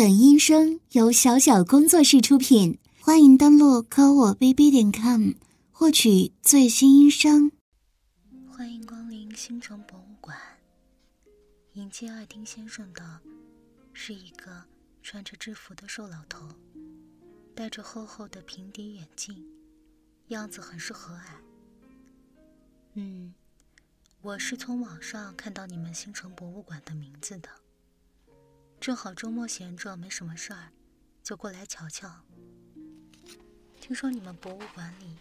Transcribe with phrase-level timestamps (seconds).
[0.00, 5.32] 本音声由小小工作室出品，欢迎登录科我 bb 点 com
[5.70, 7.52] 获取最新音声。
[8.50, 10.34] 欢迎光临星城博物馆。
[11.74, 13.20] 迎接爱丁先生的
[13.92, 14.64] 是一个
[15.02, 16.48] 穿着制服的瘦老头，
[17.54, 19.44] 戴着厚厚的平底眼镜，
[20.28, 21.20] 样子很是和蔼。
[22.94, 23.34] 嗯，
[24.22, 27.50] 我是从网上看到你们星城博物馆的名字的。
[28.80, 30.72] 正好周末闲着没什么事儿，
[31.22, 32.24] 就过来瞧瞧。
[33.78, 35.18] 听说你们博物馆里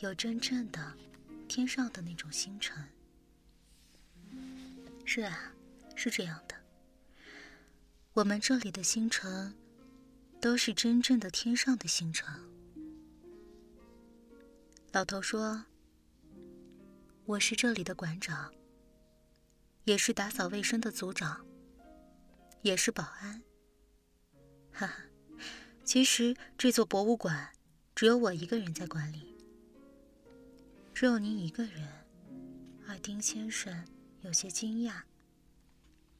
[0.00, 0.92] 有真正的
[1.46, 2.84] 天上的那种星辰。
[5.04, 5.52] 是啊，
[5.94, 6.56] 是这样的。
[8.14, 9.54] 我们这里的星辰
[10.40, 12.28] 都是真正的天上的星辰。
[14.90, 15.66] 老头说
[17.26, 18.52] ：“我是这里的馆长，
[19.84, 21.46] 也是打扫卫生的组长。”
[22.62, 23.42] 也是保安，
[24.72, 25.04] 哈哈。
[25.84, 27.50] 其实这座博物馆
[27.94, 29.36] 只有我一个人在管理。
[30.94, 31.88] 只有您一个人，
[32.86, 33.84] 阿丁先生
[34.20, 35.02] 有些惊讶。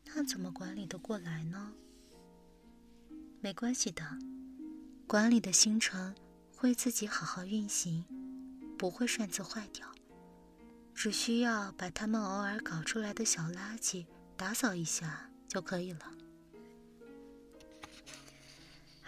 [0.04, 1.72] 那怎么管理得过来呢？
[3.40, 4.04] 没关系的，
[5.06, 6.14] 馆里的星辰
[6.56, 8.04] 会自己好好运行，
[8.76, 9.86] 不会擅自坏掉。
[10.94, 14.06] 只需要把他们偶尔搞出来的小垃圾
[14.36, 16.12] 打扫一下就可以了。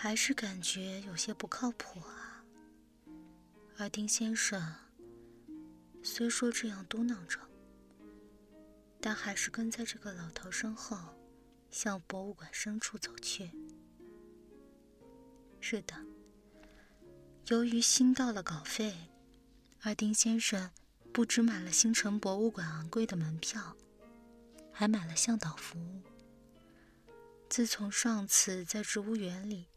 [0.04, 2.44] 还是感觉有些不靠谱啊。
[3.78, 4.62] 而丁先生
[6.02, 7.40] 虽说这样嘟囔着，
[9.00, 10.98] 但还是跟在这个老头身后，
[11.70, 13.50] 向博物馆深处走去。
[15.58, 15.94] 是的，
[17.46, 19.08] 由于新到了稿费，
[19.80, 20.70] 而丁先生
[21.14, 23.74] 不止买了星城博物馆昂贵的门票，
[24.70, 26.02] 还买了向导服务。
[27.48, 29.68] 自从上次在植物园里。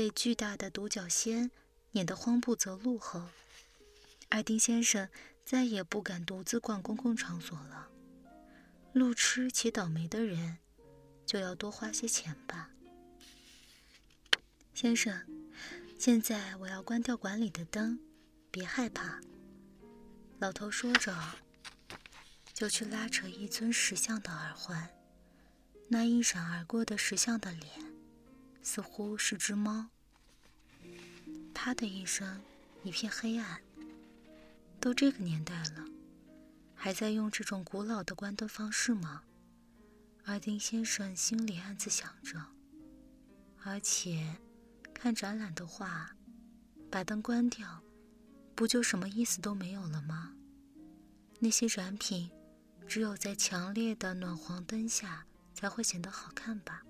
[0.00, 1.50] 被巨大的独角仙
[1.92, 3.28] 撵得慌不择路后，
[4.30, 5.10] 艾丁先生
[5.44, 7.90] 再也不敢独自逛公共场所了。
[8.94, 10.56] 路痴且倒霉的人，
[11.26, 12.70] 就要多花些钱吧。
[14.72, 15.22] 先生，
[15.98, 18.00] 现在我要关掉馆里的灯，
[18.50, 19.20] 别害怕。
[20.38, 21.14] 老头说着，
[22.54, 24.88] 就去拉扯一尊石像的耳环。
[25.88, 27.90] 那一闪而过的石像的脸。
[28.62, 29.88] 似乎是只猫。
[31.62, 32.40] 啪的一声，
[32.84, 33.60] 一片黑暗。
[34.80, 35.84] 都这个年代了，
[36.74, 39.24] 还在用这种古老的关灯方式吗？
[40.24, 42.42] 阿丁先生心里暗自想着。
[43.62, 44.38] 而且，
[44.94, 46.16] 看展览的话，
[46.90, 47.82] 把灯关掉，
[48.54, 50.32] 不就什么意思都没有了吗？
[51.40, 52.30] 那些展品，
[52.88, 56.82] 只有在强烈的暖黄灯下才会显得好看吧。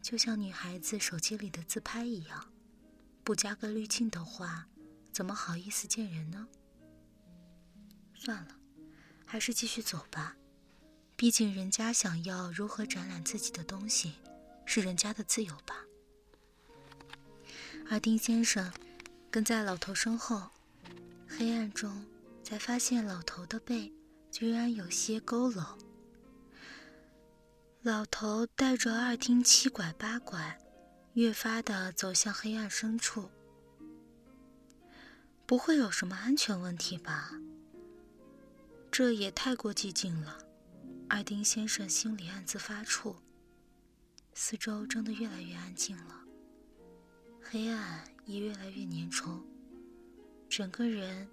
[0.00, 2.52] 就像女孩子手机里的自拍一样，
[3.28, 4.66] 不加个滤镜的话，
[5.12, 6.48] 怎么好意思见人呢？
[8.14, 8.56] 算了，
[9.26, 10.34] 还是继续走吧。
[11.14, 14.14] 毕竟人家想要如何展览自己的东西，
[14.64, 15.84] 是人家的自由吧。
[17.90, 18.72] 而丁先生
[19.30, 20.48] 跟在老头身后，
[21.28, 22.06] 黑暗中
[22.42, 23.92] 才发现老头的背
[24.30, 25.76] 居然有些佝偻。
[27.82, 30.58] 老头带着二丁七拐八拐，
[31.14, 33.30] 越发的走向黑暗深处。
[35.46, 37.32] 不会有什么安全问题吧？
[38.90, 40.38] 这也太过寂静了。
[41.08, 43.16] 二丁先生心里暗自发怵。
[44.34, 46.20] 四周真的越来越安静了，
[47.42, 49.42] 黑暗也越来越粘稠，
[50.48, 51.28] 整个人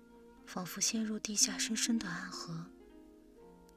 [0.46, 2.66] 仿佛陷入地下深深的暗河，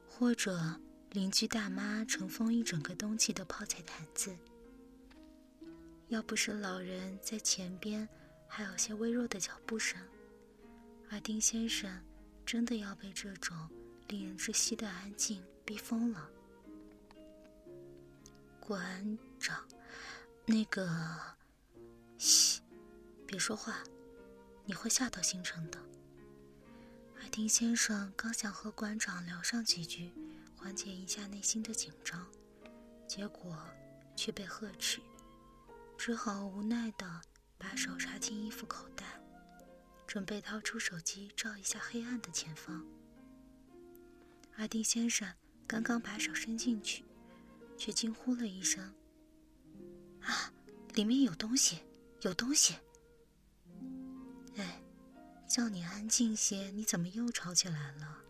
[0.09, 0.79] 或者……
[1.13, 4.31] 邻居大妈尘封一整个冬季的泡菜坛子，
[6.09, 8.07] 要不是老人在前边，
[8.47, 10.01] 还有些微弱的脚步声，
[11.09, 12.03] 而丁先生
[12.45, 13.55] 真的要被这种
[14.07, 16.29] 令人窒息的安静逼疯了。
[18.59, 19.63] 馆长，
[20.45, 20.89] 那个，
[22.17, 22.59] 嘘，
[23.27, 23.83] 别说话，
[24.65, 25.79] 你会吓到星辰的。
[27.21, 30.11] 而丁先生刚想和馆长聊上几句。
[30.61, 32.27] 缓解一下内心的紧张，
[33.07, 33.57] 结果
[34.13, 34.99] 却被呵斥，
[35.99, 37.21] 只好无奈的
[37.57, 39.21] 把手插进衣服口袋，
[40.07, 42.85] 准备掏出手机照一下黑暗的前方。
[44.55, 45.27] 阿丁先生
[45.67, 47.03] 刚刚把手伸进去，
[47.77, 48.95] 却惊呼了一声
[50.23, 50.53] ：“啊，
[50.93, 51.79] 里面有东西，
[52.21, 52.77] 有东西！”
[54.55, 54.81] 哎，
[55.49, 58.23] 叫你安静些，你怎么又吵起来了？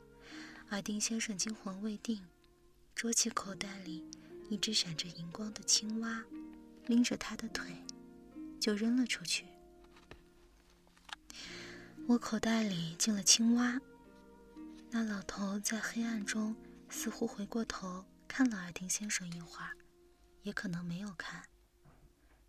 [0.69, 2.25] 阿丁先生惊魂未定，
[2.95, 4.09] 捉起口袋里
[4.49, 6.25] 一只闪着荧光的青蛙，
[6.89, 7.71] 拎着他的腿
[8.59, 9.45] 就扔了出去。
[12.07, 13.79] 我口袋里进了青蛙。
[14.89, 16.55] 那老头在黑暗中
[16.89, 19.77] 似乎回过头看了尔丁先生一会儿，
[20.41, 21.43] 也可能没有看。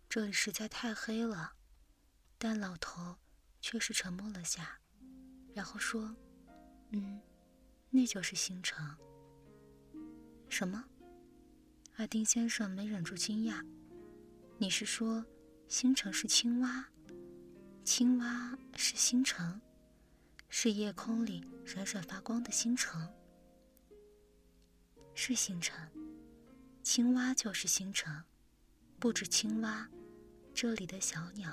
[0.09, 1.53] 这里实在太黑了，
[2.39, 3.15] 但老头
[3.61, 4.79] 却是沉默了下，
[5.53, 6.15] 然后说
[6.89, 7.21] ：“嗯，
[7.91, 8.83] 那就是星辰。”
[10.49, 10.83] 什么？
[11.97, 13.63] 尔丁先生没忍住惊讶
[14.61, 15.25] ：“你是说
[15.67, 16.87] 星辰是青蛙？
[17.83, 19.59] 青蛙是星辰？
[20.49, 23.11] 是夜空里闪闪发光的星辰？
[25.15, 25.89] 是星辰？
[26.83, 28.23] 青蛙就是星辰？
[28.99, 29.89] 不止青蛙。”
[30.53, 31.51] 这里的小鸟、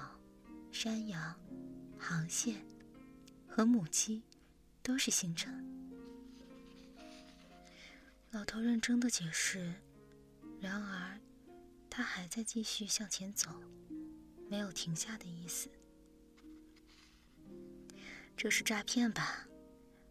[0.70, 1.34] 山羊、
[1.98, 2.56] 螃蟹
[3.48, 4.22] 和母鸡
[4.82, 5.64] 都是星辰。
[8.32, 9.72] 老头认真的解释，
[10.60, 11.18] 然而
[11.98, 13.50] 他还在继续向前走，
[14.48, 15.68] 没有停下的意思。
[18.36, 19.48] 这是诈骗吧？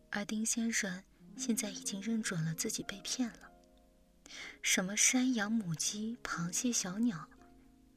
[0.09, 1.01] 而丁先生
[1.37, 3.49] 现在已经认准了自己被骗了。
[4.61, 7.25] 什么山羊、母鸡、螃蟹、小鸟？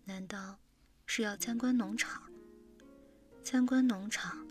[0.04, 0.60] 难道？
[1.04, 2.30] 是要参观农场，
[3.42, 4.46] 参观农场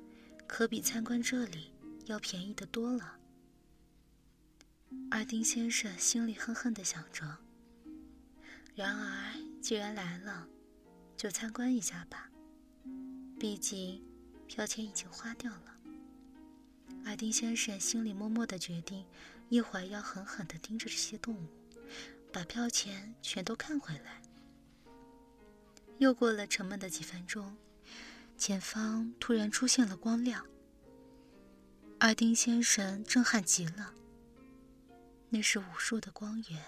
[0.50, 1.72] 可比参观这里
[2.08, 3.18] 要便宜的多了。
[5.10, 7.38] 二丁先生心里恨恨的想着。
[8.76, 10.48] 然而，既然来了，
[11.18, 12.30] 就参观一下吧。
[13.40, 14.02] 毕竟，
[14.48, 15.76] 票钱已经花掉了。
[17.06, 19.06] 二丁先生心里默默的决定，
[19.50, 21.48] 一会儿要狠狠的盯着这些动物，
[22.32, 24.22] 把票钱全都看回来。
[25.98, 27.58] 又过了沉闷的几分钟，
[28.38, 30.46] 前方突然出现了光亮。
[32.00, 33.94] 二丁先生震撼极了。
[35.30, 36.66] 那是无数的光源，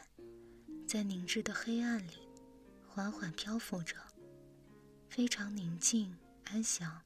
[0.92, 2.28] 在凝滞的黑暗里
[2.86, 3.96] 缓缓漂浮着，
[5.08, 7.02] 非常宁静安详。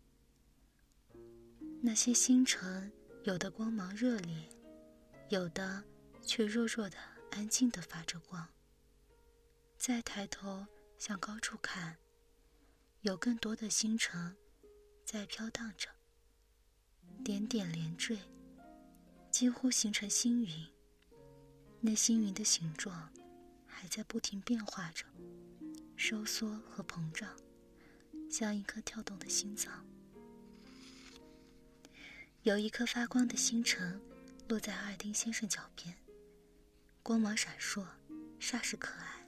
[1.84, 2.92] 那些星辰，
[3.26, 4.50] 有的光芒热烈，
[5.30, 5.84] 有的
[6.24, 6.98] 却弱弱的、
[7.30, 8.50] 安静的发着光。
[9.78, 10.66] 再抬头
[10.98, 11.96] 向高处看。
[13.02, 14.36] 有更多的星辰
[15.06, 15.90] 在飘荡着，
[17.24, 18.18] 点点连缀，
[19.30, 20.68] 几乎形成星云。
[21.82, 23.14] 那星云的形状
[23.78, 25.06] 还在不停变化着，
[25.98, 27.30] 收缩和膨胀，
[28.32, 29.86] 像一颗跳动的心脏。
[32.44, 34.00] 有一颗发光的星辰
[34.48, 35.96] 落在二丁先生脚边，
[37.04, 37.86] 光芒闪烁，
[38.40, 39.26] 煞是可爱。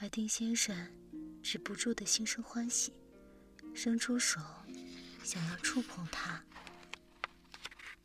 [0.00, 0.90] 二丁先生。
[1.40, 2.92] 止不住的心生欢喜，
[3.74, 4.38] 伸出手
[5.24, 6.44] 想要触碰它。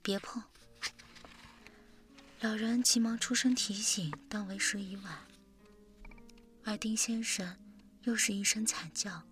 [0.01, 0.41] 别碰！
[2.43, 5.17] 老人急忙出声提醒，但为时已晚。
[6.65, 7.57] 而丁先生
[8.01, 9.23] 又是一声惨叫：“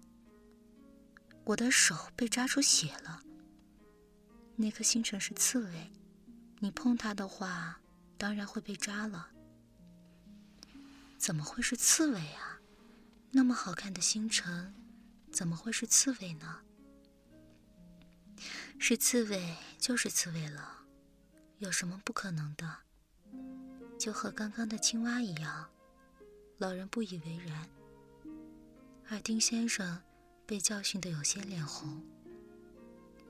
[1.44, 3.22] 我的手被扎出血了！
[4.56, 5.92] 那颗星辰是刺猬，
[6.60, 7.82] 你碰它的话，
[8.18, 9.28] 当然会被扎了。
[11.18, 12.62] 怎么会是刺猬啊？”
[13.32, 14.74] 那么好看的星辰，
[15.34, 16.62] 怎么会是刺猬呢？
[18.80, 20.86] 是刺猬就是刺猬了，
[21.58, 22.78] 有什么不可能的？
[24.02, 25.70] 就和刚刚的青蛙一样。
[26.58, 27.70] 老人不以为然。
[29.08, 30.02] 而丁先生
[30.44, 32.02] 被教训得有些脸红。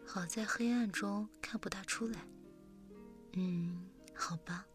[0.07, 2.21] 好在黑暗中看不大出来。
[3.33, 4.65] 嗯，好吧。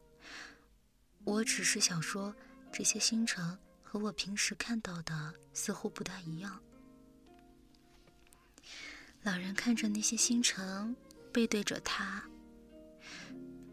[1.25, 2.37] 我只是想说，
[2.71, 3.59] 这些星辰。
[3.89, 6.61] 和我平时看到的似乎不大一样。
[9.23, 10.95] 老人看着那些星辰，
[11.33, 12.23] 背对着他。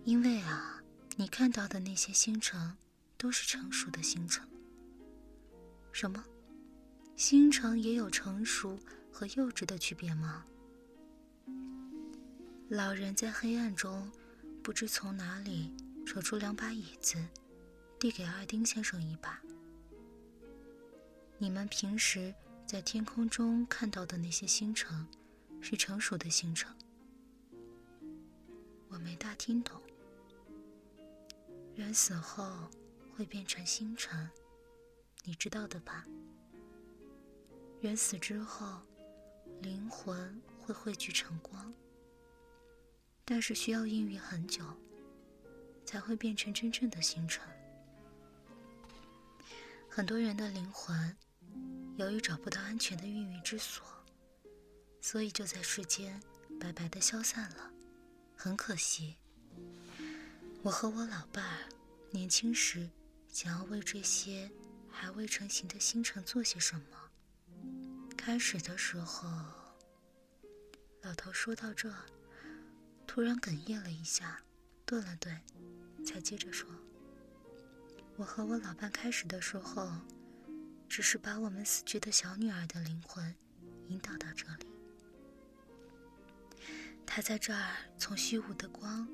[0.05, 0.72] 因为啊，
[1.15, 2.75] 你看到的那些星辰
[3.17, 4.47] 都是成熟的星辰。
[5.91, 6.23] 什么？
[7.15, 8.79] 星辰也有成熟
[9.11, 10.43] 和幼稚的区别吗？
[12.69, 14.11] 老人在黑暗中
[14.63, 15.71] 不知从哪里
[16.03, 17.23] 扯出两把椅子，
[17.99, 19.39] 递给二丁先生一把。
[21.37, 22.33] 你们平时
[22.65, 25.07] 在天空中看到的那些星辰，
[25.61, 26.75] 是成熟的星辰。
[28.87, 29.79] 我没大听懂。
[31.75, 32.69] 人死后
[33.15, 34.29] 会变成星辰，
[35.23, 36.05] 你知道的吧？
[37.81, 38.79] 人死之后，
[39.61, 41.73] 灵魂会汇聚成光，
[43.25, 44.63] 但是需要孕育很久，
[45.85, 47.43] 才会变成真正的星辰。
[49.89, 51.15] 很多人的灵魂。
[51.95, 53.85] 由于找不到安全的孕育之所，
[54.99, 56.19] 所以就在世间
[56.59, 57.71] 白白的消散了，
[58.35, 59.15] 很可惜。
[60.63, 61.69] 我和我老伴儿
[62.09, 62.89] 年轻时
[63.27, 64.49] 想要为这些
[64.89, 68.05] 还未成型的星辰做些什么。
[68.15, 69.27] 开始的时候，
[71.01, 71.93] 老头说到这，
[73.05, 74.41] 突然哽咽了一下，
[74.85, 75.37] 顿了顿，
[76.05, 76.65] 才接着说
[78.15, 79.91] ：“我和我老伴开始的时候，
[80.87, 83.35] 只是把我们死去的小女儿的灵魂
[83.89, 84.67] 引导到这里。
[87.05, 89.05] 她在这儿从虚无的光，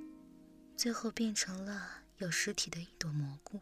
[0.79, 3.59] 最后变成了有实体的一朵蘑菇。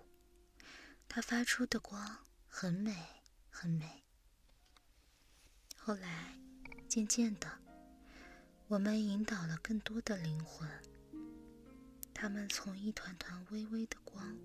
[1.10, 2.96] 它发出的光很美，
[3.50, 4.04] 很美。”
[5.76, 6.38] 后来，
[6.88, 7.58] 渐渐的，
[8.68, 10.70] 我们引导了更多的灵魂。
[12.14, 14.38] 他们从一团团微微的光，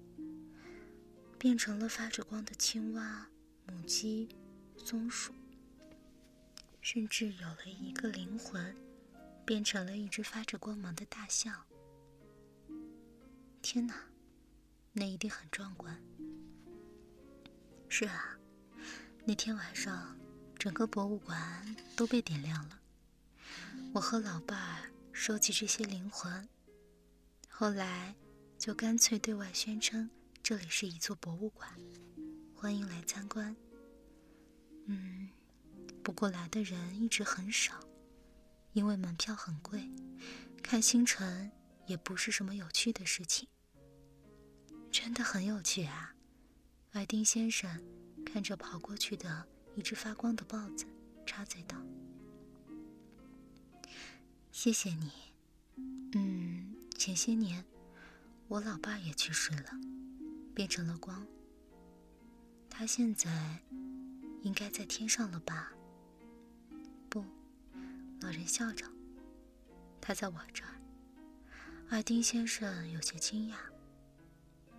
[1.39, 3.29] 变成了发着光的青蛙、
[3.67, 4.35] 母鸡、
[4.79, 5.35] 松鼠，
[6.81, 8.75] 甚至有了一个灵魂，
[9.45, 11.67] 变成了一只发着光芒的大象。
[13.63, 13.95] 天哪，
[14.93, 15.97] 那一定很壮观。
[17.89, 18.37] 是啊，
[19.25, 20.19] 那天晚上。
[20.59, 22.79] 整个博物馆都被点亮了。
[23.93, 26.49] 我和老伴儿收集这些灵魂，
[27.49, 28.15] 后来
[28.61, 30.09] 就干脆对外宣称
[30.41, 31.69] 这里是一座博物馆，
[32.55, 33.57] 欢迎来参观。
[34.87, 35.31] 嗯，
[36.05, 37.81] 不过来的人一直很少，
[38.73, 39.91] 因为门票很贵，
[40.63, 41.51] 看星辰
[41.87, 43.49] 也不是什么有趣的事情。
[44.91, 46.15] 真的很有趣啊！
[46.93, 47.83] 艾丁先生
[48.27, 49.49] 看着跑过去的。
[49.75, 50.85] 一只发光的豹子
[51.25, 51.79] 插嘴道
[54.53, 55.11] ：“谢谢你。
[56.13, 57.65] 嗯，前些年
[58.49, 59.71] 我老爸也去世了，
[60.55, 61.27] 变成了光。
[62.69, 63.63] 他现在
[64.43, 65.73] 应该在天上了吧
[67.09, 67.25] ？”“不。”
[68.21, 68.85] 老人笑着
[70.03, 70.79] ，“他在我这儿。”
[71.93, 73.57] 马丁先生有些惊讶：“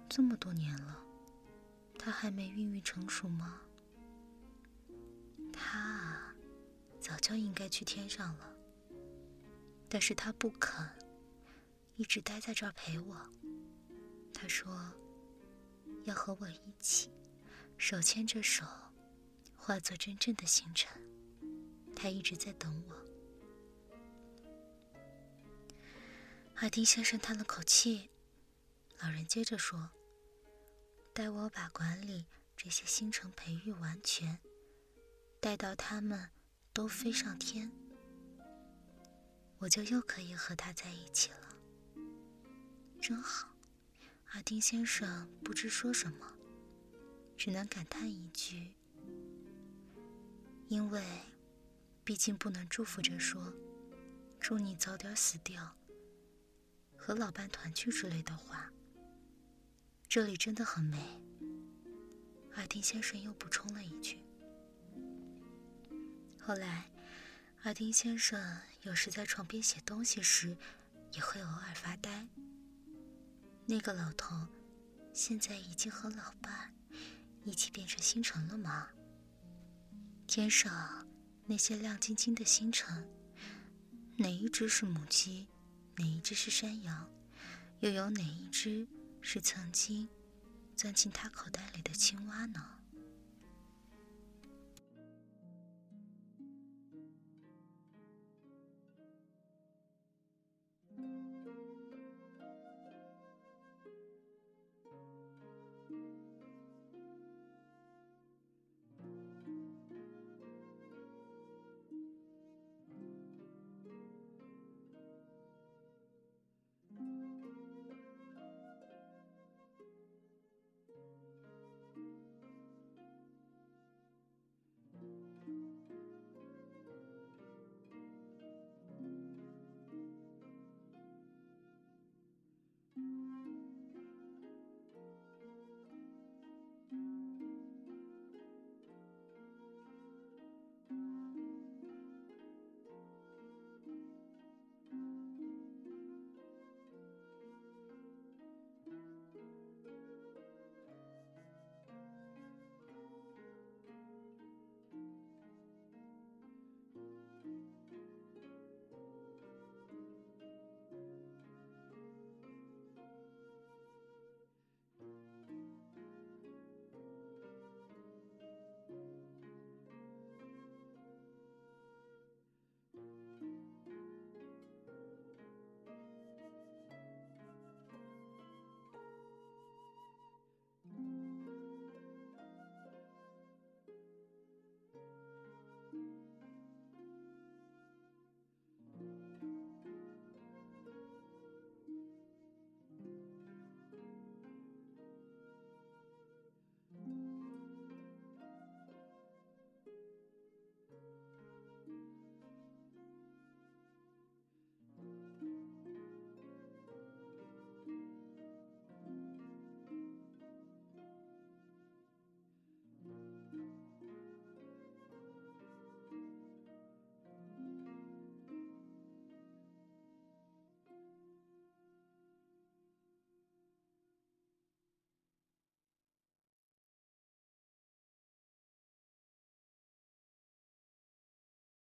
[0.10, 0.98] 这么多年了，
[2.00, 3.62] 他还没孕育成熟吗？”
[5.53, 6.36] 他啊，
[7.00, 8.58] 早就应该去天上了。
[9.88, 10.89] 但是他不肯，
[11.98, 13.15] 一直待在这儿陪我。
[14.34, 14.75] 他说，
[16.05, 17.12] 要和我一起，
[17.77, 18.65] 手牵着手，
[19.55, 20.91] 化作真正的星辰。
[21.96, 23.02] 他一直在等我。
[26.63, 28.10] 海丁先生叹了口气，
[29.00, 29.89] 老人接着说
[31.13, 34.39] ：“待我把管理这些星辰培育完全。”
[35.41, 36.29] 待到他们
[36.72, 37.70] 都飞上天，
[39.58, 41.50] 我就又可以和他在一起了。
[43.01, 43.53] 真好，
[44.32, 46.34] 阿丁先生不知说什么，
[47.38, 48.72] 只能感叹一句
[50.70, 51.03] ：“因为，
[52.05, 53.53] 毕竟不能祝福着说，
[54.39, 55.75] 祝你早点死掉，
[57.05, 58.72] 和老伴团聚之类的话。”
[60.07, 61.19] 这里真的很美。
[62.55, 64.19] 阿丁先生又补充了一句。
[66.39, 66.89] 后来，
[67.63, 70.55] 阿丁先生有时在床边写东西时，
[71.12, 72.25] 也会偶尔发呆。
[73.65, 74.48] 那个老头，
[75.12, 76.74] 现在已经和老伴
[77.43, 78.88] 一起变成星辰了吗？
[80.25, 81.05] 天上
[81.45, 83.10] 那些亮晶晶的星辰，
[84.15, 85.48] 哪一只是母鸡，
[85.95, 87.09] 哪一只是山羊，
[87.81, 88.88] 又有哪一只
[89.21, 90.09] 是曾经
[90.75, 92.65] 钻进他口袋里的青蛙呢？